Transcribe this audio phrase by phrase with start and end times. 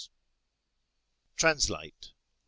[1.35, 2.13] TRANSLATE 1.